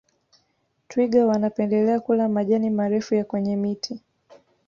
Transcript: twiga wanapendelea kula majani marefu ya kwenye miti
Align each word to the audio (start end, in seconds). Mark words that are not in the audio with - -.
twiga 0.87 1.25
wanapendelea 1.25 1.99
kula 1.99 2.29
majani 2.29 2.69
marefu 2.69 3.15
ya 3.15 3.25
kwenye 3.25 3.55
miti 3.55 3.99